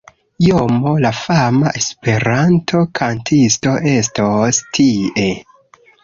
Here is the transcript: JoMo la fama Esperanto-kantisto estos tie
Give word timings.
JoMo 0.43 0.91
la 1.01 1.09
fama 1.17 1.73
Esperanto-kantisto 1.81 3.73
estos 3.91 4.61
tie 4.79 5.29